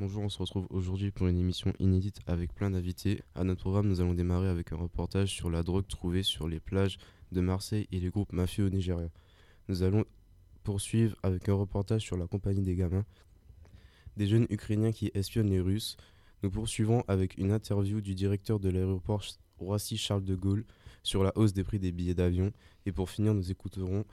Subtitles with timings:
[0.00, 3.20] Bonjour, on se retrouve aujourd'hui pour une émission inédite avec plein d'invités.
[3.34, 6.58] À notre programme, nous allons démarrer avec un reportage sur la drogue trouvée sur les
[6.58, 6.96] plages
[7.32, 9.10] de Marseille et les groupes mafieux au Nigeria.
[9.68, 10.06] Nous allons
[10.62, 13.04] poursuivre avec un reportage sur la compagnie des gamins,
[14.16, 15.98] des jeunes Ukrainiens qui espionnent les Russes.
[16.42, 19.22] Nous poursuivons avec une interview du directeur de l'aéroport
[19.58, 20.64] Roissy-Charles de Gaulle
[21.02, 22.52] sur la hausse des prix des billets d'avion.
[22.86, 24.06] Et pour finir, nous écouterons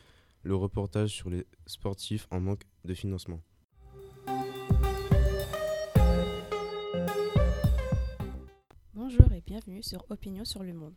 [0.44, 3.39] le reportage sur les sportifs en manque de financement.
[9.10, 10.93] Bonjour et bienvenue sur Opinion sur le monde.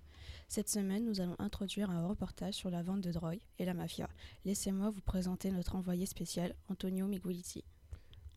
[0.49, 4.09] Cette semaine, nous allons introduire un reportage sur la vente de drogue et la mafia.
[4.45, 7.63] Laissez-moi vous présenter notre envoyé spécial, Antonio Migueliti.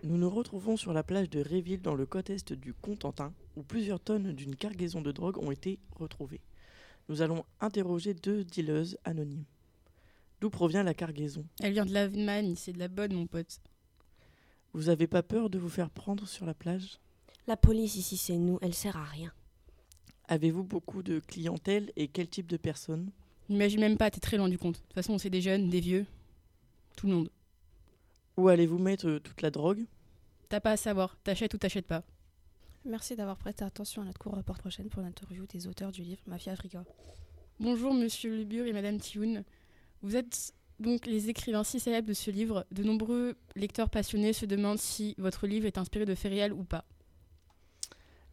[0.04, 3.64] Nous nous retrouvons sur la plage de Réville dans le côte est du Cotentin, où
[3.64, 6.42] plusieurs tonnes d'une cargaison de drogue ont été retrouvées.
[7.10, 9.46] Nous allons interroger deux dealeuses anonymes.
[10.40, 11.48] D'où provient la cargaison?
[11.62, 13.60] Elle vient de l'Allemagne, c'est de la bonne, mon pote.
[14.74, 17.00] Vous avez pas peur de vous faire prendre sur la plage?
[17.48, 19.34] La police ici, c'est nous, elle sert à rien.
[20.34, 23.12] Avez-vous beaucoup de clientèle et quel type de personnes?
[23.50, 24.78] N'imagine même pas, t'es très loin du compte.
[24.78, 26.08] De toute façon, c'est des jeunes, des vieux,
[26.96, 27.30] tout le monde.
[28.38, 29.86] Où allez-vous mettre euh, toute la drogue?
[30.50, 32.02] T'as pas à savoir, t'achètes ou t'achètes pas.
[32.84, 36.24] Merci d'avoir prêté attention à notre court rapport prochaine pour l'interview des auteurs du livre
[36.26, 36.84] Mafia Africa.
[37.60, 39.44] Bonjour Monsieur Lebur et Madame Tioun.
[40.02, 42.66] Vous êtes donc les écrivains si célèbres de ce livre.
[42.72, 46.64] De nombreux lecteurs passionnés se demandent si votre livre est inspiré de faits réels ou
[46.64, 46.86] pas.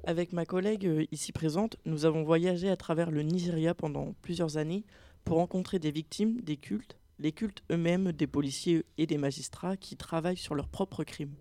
[0.04, 4.56] Avec ma collègue euh, ici présente, nous avons voyagé à travers le Nigeria pendant plusieurs
[4.56, 4.84] années
[5.24, 9.96] pour rencontrer des victimes, des cultes, les cultes eux-mêmes, des policiers et des magistrats qui
[9.96, 11.34] travaillent sur leurs propres crimes.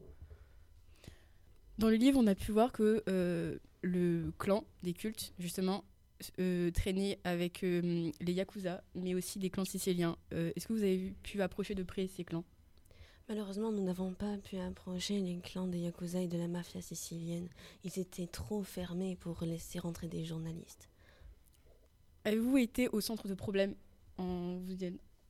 [1.78, 5.86] Dans le livre, on a pu voir que euh, le clan des cultes, justement,
[6.42, 10.18] euh, traînait avec les Yakuza, mais aussi des clans siciliens.
[10.32, 12.44] Est-ce que vous avez pu approcher de près ces clans?
[13.30, 17.48] Malheureusement, nous n'avons pas pu approcher les clans des Yakuza et de la mafia sicilienne.
[17.84, 20.90] Ils étaient trop fermés pour laisser rentrer des journalistes.
[22.26, 23.76] Avez-vous été au centre de problème
[24.18, 24.78] en vous,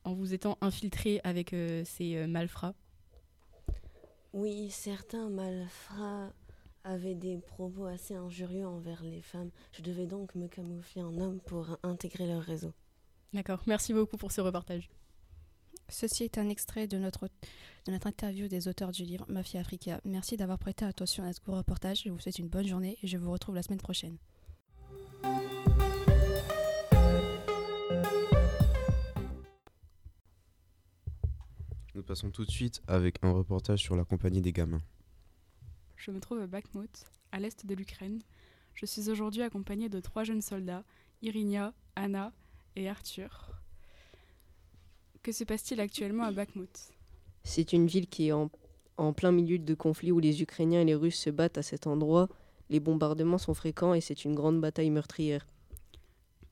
[0.04, 2.74] en vous étant infiltré avec euh, ces euh, malfrats?
[4.32, 6.32] Oui, certains malfrats
[6.84, 9.50] avaient des propos assez injurieux envers les femmes.
[9.72, 12.72] Je devais donc me camoufler en homme pour intégrer leur réseau.
[13.34, 14.88] D'accord, merci beaucoup pour ce reportage.
[15.90, 17.28] Ceci est un extrait de notre,
[17.86, 20.00] de notre interview des auteurs du livre Mafia Africa.
[20.04, 22.02] Merci d'avoir prêté attention à notre court reportage.
[22.04, 24.16] Je vous souhaite une bonne journée et je vous retrouve la semaine prochaine.
[31.94, 34.82] Nous passons tout de suite avec un reportage sur la compagnie des gamins.
[35.96, 38.20] Je me trouve à Bakhmut, à l'est de l'Ukraine.
[38.74, 40.84] Je suis aujourd'hui accompagnée de trois jeunes soldats,
[41.20, 42.32] Irinia, Anna
[42.76, 43.49] et Arthur.
[45.22, 46.70] Que se passe-t-il actuellement à Bakhmut?
[47.44, 48.50] C'est une ville qui est en,
[48.96, 51.86] en plein milieu de conflits où les Ukrainiens et les Russes se battent à cet
[51.86, 52.30] endroit.
[52.70, 55.46] Les bombardements sont fréquents et c'est une grande bataille meurtrière.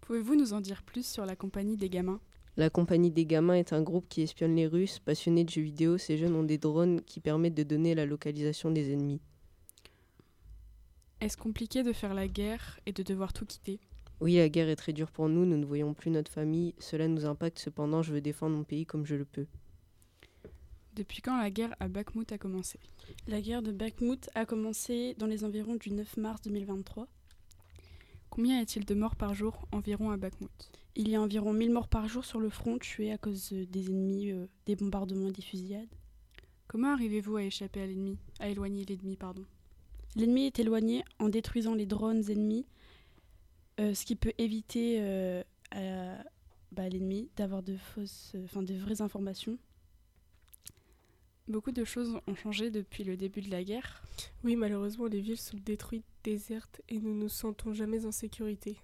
[0.03, 2.21] Pouvez-vous nous en dire plus sur la compagnie des gamins?
[2.59, 4.99] La compagnie des gamins est un groupe qui espionne les Russes.
[4.99, 8.71] Passionnés de jeux vidéo, ces jeunes ont des drones qui permettent de donner la localisation
[8.71, 9.21] des ennemis.
[11.21, 13.81] Est-ce compliqué de faire la guerre et de devoir tout quitter?
[14.21, 16.75] Oui, la guerre est très dure pour nous, nous ne voyons plus notre famille.
[16.79, 19.47] Cela nous impacte cependant, je veux défendre mon pays comme je le peux.
[20.97, 22.81] Depuis quand la guerre à Bakhmut a commencé?
[23.29, 27.06] La guerre de Bakhmut a commencé dans les environs du 9 mars 2023.
[28.31, 30.50] Combien y a-t-il de morts par jour environ à Bakhmut?
[30.97, 33.65] Il y a environ 1000 morts par jour sur le front tués à cause euh,
[33.67, 35.89] des ennemis, euh, des bombardements et des fusillades.
[36.67, 39.45] Comment arrivez-vous à échapper à l'ennemi À éloigner l'ennemi, pardon?
[40.17, 42.67] L'ennemi est éloigné en détruisant les drones ennemis,
[43.78, 46.22] euh, ce qui peut éviter euh, à
[46.72, 49.59] bah, l'ennemi d'avoir de fausses, euh, enfin de vraies informations.
[51.47, 54.03] Beaucoup de choses ont changé depuis le début de la guerre.
[54.44, 58.77] Oui, malheureusement, les villes sont détruites, désertes et nous ne nous sentons jamais en sécurité.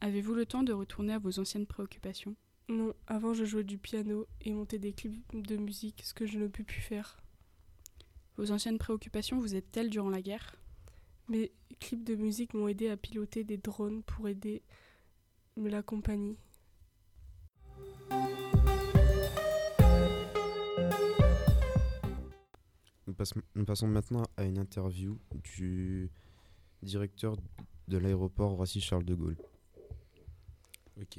[0.00, 2.34] Avez-vous le temps de retourner à vos anciennes préoccupations?
[2.68, 6.38] Non, avant je jouais du piano et montais des clips de musique, ce que je
[6.38, 7.18] ne peux plus faire.
[8.36, 10.56] Vos anciennes préoccupations vous aident-elles durant la guerre?
[11.28, 14.62] Mes clips de musique m'ont aidé à piloter des drones pour aider
[15.56, 16.36] la compagnie.
[23.06, 25.18] Nous, passe- nous passons maintenant à une interview
[25.56, 26.10] du
[26.82, 27.36] directeur
[27.88, 29.36] de l'aéroport Roissy-Charles de Gaulle.
[31.00, 31.18] Ok.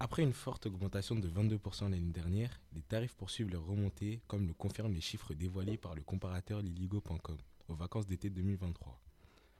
[0.00, 4.52] Après une forte augmentation de 22% l'année dernière, les tarifs poursuivent leur remontée, comme le
[4.52, 9.00] confirment les chiffres dévoilés par le comparateur liligo.com aux vacances d'été 2023.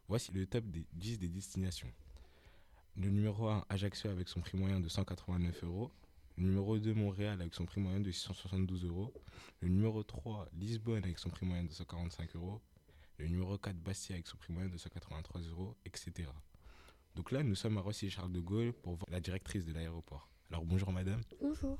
[0.09, 1.93] Voici le top des 10 des destinations.
[2.97, 5.91] Le numéro 1, Ajaccio avec son prix moyen de 189 euros.
[6.37, 9.13] Le numéro 2, Montréal avec son prix moyen de 672 euros.
[9.61, 12.61] Le numéro 3, Lisbonne avec son prix moyen de 145 euros.
[13.19, 16.29] le numéro 4 Bastia avec son prix moyen de 183 euros, etc.
[17.15, 20.29] Donc là, nous sommes à Roissy-Charles de Gaulle pour voir la directrice de l'aéroport.
[20.51, 21.21] Alors bonjour madame.
[21.41, 21.79] Bonjour.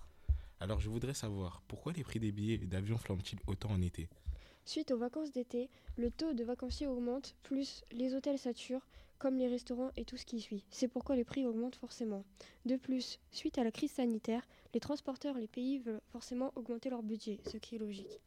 [0.61, 4.09] Alors je voudrais savoir pourquoi les prix des billets d'avion flambent-ils autant en été?
[4.67, 8.87] Suite aux vacances d'été, le taux de vacanciers augmente, plus les hôtels saturent,
[9.19, 10.65] comme les restaurants et tout ce qui suit.
[10.71, 12.25] C'est pourquoi les prix augmentent forcément.
[12.65, 16.91] De plus, suite à la crise sanitaire, les transporteurs et les pays veulent forcément augmenter
[16.91, 18.21] leur budget, ce qui est logique.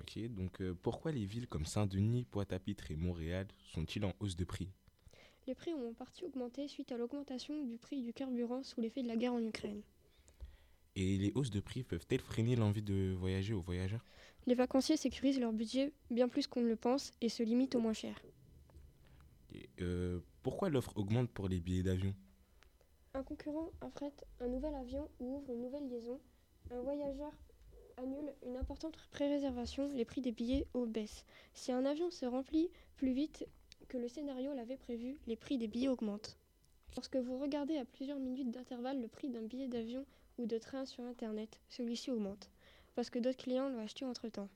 [0.00, 4.44] Ok, donc euh, pourquoi les villes comme Saint-Denis, Pointe-à-Pitre et Montréal sont-ils en hausse de
[4.44, 4.68] prix?
[5.46, 9.02] Les prix ont en partie augmenté suite à l'augmentation du prix du carburant sous l'effet
[9.02, 9.82] de la guerre en Ukraine.
[10.94, 14.04] Et les hausses de prix peuvent-elles freiner l'envie de voyager aux voyageurs?
[14.46, 17.80] Les vacanciers sécurisent leur budget bien plus qu'on ne le pense et se limitent au
[17.80, 18.20] moins cher.
[19.54, 22.14] Et, euh, Pourquoi l'offre augmente pour les billets d'avion?
[23.14, 26.18] Un concurrent affrète un nouvel avion ou ouvre une nouvelle liaison.
[26.70, 27.32] Un voyageur
[27.96, 31.24] annule une importante pré-réservation, les prix des billets baissent.
[31.54, 33.46] Si un avion se remplit plus vite
[33.88, 36.38] que le scénario l'avait prévu, les prix des billets augmentent.
[36.96, 40.04] Lorsque vous regardez à plusieurs minutes d'intervalle le prix d'un billet d'avion
[40.38, 42.50] ou de train sur Internet, celui-ci augmente,
[42.94, 44.48] parce que d'autres clients l'ont acheté entre-temps.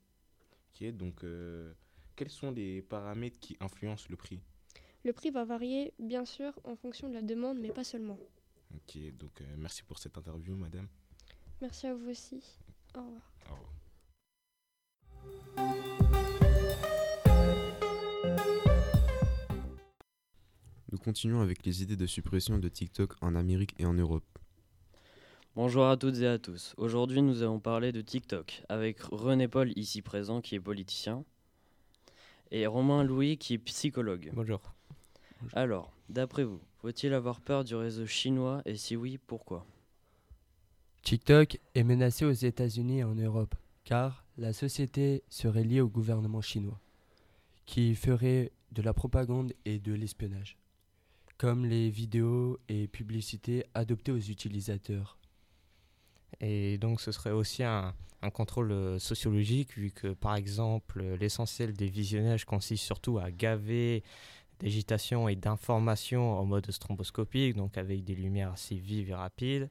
[0.75, 1.73] Ok, donc euh,
[2.17, 4.41] quels sont les paramètres qui influencent le prix?
[5.05, 8.19] Le prix va varier, bien sûr, en fonction de la demande, mais pas seulement.
[8.75, 10.89] Ok, donc euh, merci pour cette interview, madame.
[11.61, 12.43] Merci à vous aussi.
[12.95, 13.33] Au revoir.
[13.51, 13.73] Au revoir.
[20.93, 24.39] Nous continuons avec les idées de suppression de TikTok en Amérique et en Europe.
[25.57, 26.75] Bonjour à toutes et à tous.
[26.77, 31.25] Aujourd'hui, nous allons parler de TikTok avec René Paul ici présent qui est politicien
[32.51, 34.31] et Romain Louis qui est psychologue.
[34.35, 34.61] Bonjour.
[35.55, 39.65] Alors, d'après vous, faut-il avoir peur du réseau chinois et si oui, pourquoi?
[41.05, 43.55] TikTok est menacé aux États-Unis et en Europe
[43.85, 46.83] car la société serait liée au gouvernement chinois
[47.65, 50.59] qui ferait de la propagande et de l'espionnage,
[51.39, 55.17] comme les vidéos et publicités adoptées aux utilisateurs.
[56.41, 57.95] Et donc ce serait aussi un,
[58.35, 64.03] contrôle euh, sociologique, vu que par exemple l'essentiel des visionnages consiste surtout à gaver
[64.59, 69.71] d'agitation et d'information en mode stromboscopique, donc avec des lumières assez vives et rapides.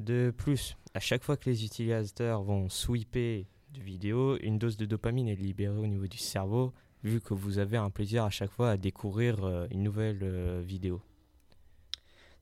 [0.00, 3.44] De plus, à chaque fois que les utilisateurs vont sweeper
[3.74, 6.72] de vidéos, une dose de dopamine est libérée au niveau du cerveau,
[7.04, 10.62] vu que vous avez un plaisir à chaque fois à découvrir euh, une nouvelle euh,
[10.64, 11.00] vidéo.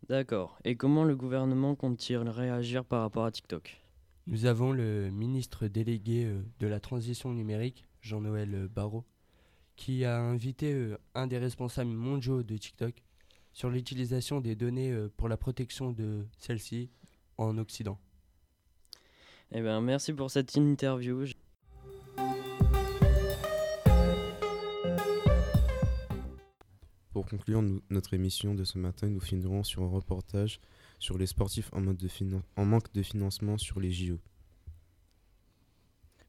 [0.08, 0.58] D'accord.
[0.64, 3.81] Et comment le gouvernement compte-t-il réagir par rapport à TikTok?
[4.28, 9.04] Nous avons le ministre délégué euh, de la transition numérique, Jean-Noël euh, Barrot,
[9.76, 13.04] qui a invité euh, un des responsables mondiaux de TikTok
[13.52, 16.90] sur l'utilisation des données pour la protection de celles-ci
[17.38, 17.99] en Occident.
[19.52, 21.25] Eh bien, merci pour cette interview.
[27.16, 30.60] Pour conclure notre émission de ce matin, nous finirons sur un reportage
[30.98, 31.82] sur les sportifs en,
[32.56, 34.18] en manque de financement sur les JO.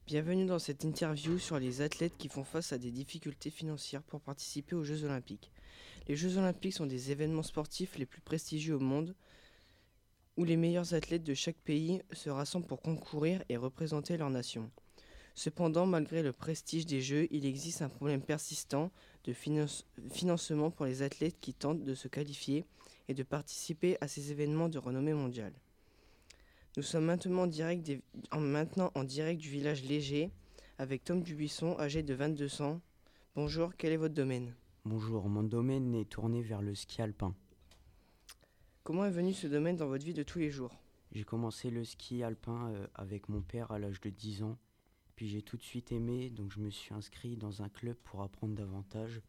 [0.05, 4.21] Bienvenue dans cette interview sur les athlètes qui font face à des difficultés financières pour
[4.21, 5.51] participer aux Jeux Olympiques.
[6.07, 9.13] Les Jeux Olympiques sont des événements sportifs les plus prestigieux au monde
[10.37, 14.71] où les meilleurs athlètes de chaque pays se rassemblent pour concourir et représenter leur nation.
[15.41, 18.89] Cependant, malgré le prestige des Jeux, il existe un problème persistant
[19.23, 22.65] de finance- financement pour les athlètes qui tentent de se qualifier
[23.07, 25.53] et de participer à ces événements de renommée mondiale.
[26.75, 28.01] Nous sommes maintenant en direct, des-
[28.31, 30.31] en, maintenant en direct du village Léger
[30.79, 32.81] avec Tom Dubuisson, âgé de 22 ans.
[33.35, 34.56] Bonjour, quel est votre domaine?
[34.85, 37.35] Bonjour, mon domaine est tourné vers le ski alpin.
[38.83, 40.73] Comment est venu ce domaine dans votre vie de tous les jours?
[41.11, 44.57] J'ai commencé le ski alpin euh, avec mon père à l'âge de 10 ans,
[45.18, 48.21] puis j'ai tout de suite aimé, donc je me suis inscrit dans un club pour
[48.21, 49.19] apprendre davantage,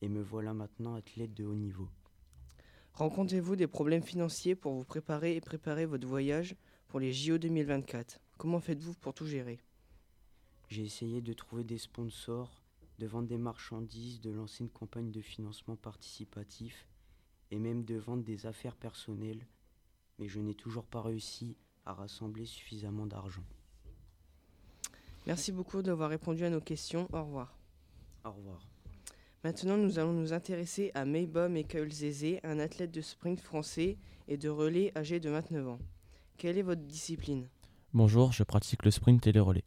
[0.00, 1.90] et me voilà maintenant athlète de haut niveau.
[2.94, 6.56] Rencontrez-vous des problèmes financiers pour vous préparer et préparer votre voyage
[6.88, 9.60] pour les JO 2024 Comment faites-vous pour tout gérer?
[10.70, 12.62] J'ai essayé de trouver des sponsors,
[12.98, 16.88] de vendre des marchandises, de lancer une campagne de financement participatif,
[17.50, 19.46] et même de vendre des affaires personnelles,
[20.18, 23.44] mais je n'ai toujours pas réussi à rassembler suffisamment d'argent.
[25.26, 27.08] Merci beaucoup d'avoir répondu à nos questions.
[27.12, 27.58] Au revoir.
[28.24, 28.60] Au revoir.
[29.42, 33.96] Maintenant, nous allons nous intéresser à Meiba Mekael Zézé, un athlète de sprint français
[34.28, 35.78] et de relais âgé de 29 ans.
[36.36, 37.48] Quelle est votre discipline?
[37.92, 39.64] Bonjour, je pratique le sprint et les relais.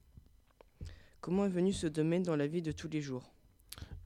[1.21, 3.31] Comment est venu ce domaine dans la vie de tous les jours?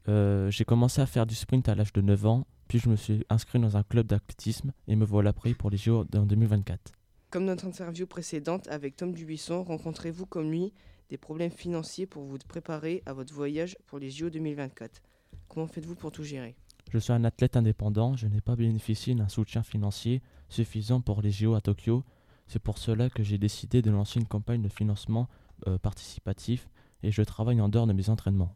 [0.08, 2.96] Euh, j'ai commencé à faire du sprint à l'âge de 9 ans, puis je me
[2.96, 6.92] suis inscrit dans un club d'athlétisme et me voilà prêt pour les JO en 2024.
[7.34, 10.72] Comme notre interview précédente avec Tom Dubuisson, rencontrez-vous comme lui
[11.10, 15.02] des problèmes financiers pour vous préparer à votre voyage pour les JO 2024
[15.50, 16.56] Comment faites-vous pour tout gérer?
[16.92, 21.32] Je suis un athlète indépendant, je n'ai pas bénéficié d'un soutien financier suffisant pour les
[21.32, 22.04] JO à Tokyo.
[22.46, 25.28] C'est pour cela que j'ai décidé de lancer une campagne de financement
[25.66, 26.70] euh, participatif
[27.02, 28.56] et je travaille en dehors de mes entraînements.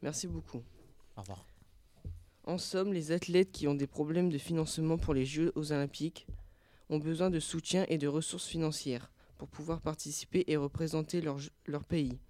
[0.00, 0.62] Merci beaucoup.
[1.18, 1.44] Au revoir.
[2.44, 6.26] En somme, les athlètes qui ont des problèmes de financement pour les Jeux aux Olympiques
[6.92, 12.20] ont besoin de soutien et de ressources financières pour pouvoir participer et représenter leur, pays.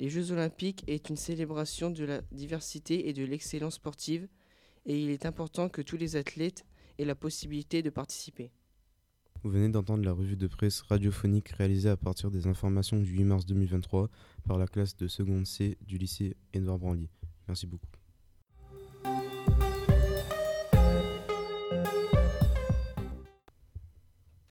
[0.00, 4.28] Les Jeux olympiques est une célébration de la diversité et de l'excellence sportive
[4.84, 6.66] et il est important que tous les athlètes
[6.98, 8.50] aient la possibilité de participer.
[9.44, 13.24] Vous venez d'entendre la revue de presse radiophonique réalisée à partir des informations du 8
[13.24, 14.10] mars 2023
[14.44, 17.08] par la classe de seconde C du lycée Édouard Branly.
[17.46, 17.97] Merci beaucoup.